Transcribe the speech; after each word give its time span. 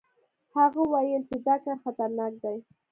هغه 0.55 0.81
ویل 0.91 1.23
چې 1.29 1.37
دا 1.45 1.55
کار 1.63 1.77
خطرناک 1.83 2.33
دی. 2.43 2.57